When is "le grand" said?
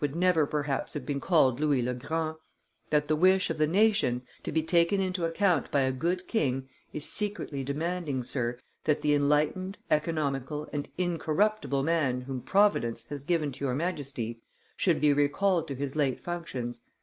1.83-2.35